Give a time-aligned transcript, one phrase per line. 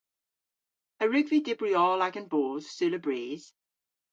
[1.01, 3.43] A wrug vy dybri oll agan boos seulabrys?